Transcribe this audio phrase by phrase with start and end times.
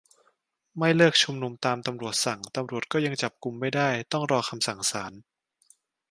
[0.77, 5.13] ไม่เลิกชุมนุมตามตำรวจสั่ง ตำรวจก็ยังจับกุมไม่ได้ ต้องรอคำสั่งศาล